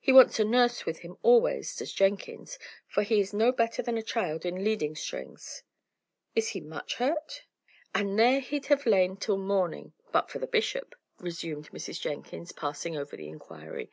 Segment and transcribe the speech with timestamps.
[0.00, 3.96] He wants a nurse with him always, does Jenkins, for he is no better than
[3.96, 5.62] a child in leading strings."
[6.34, 7.44] "Is he much hurt?"
[7.94, 12.00] "And there he'd have lain till morning, but for the bishop," resumed Mrs.
[12.00, 13.88] Jenkins, passing over the inquiry.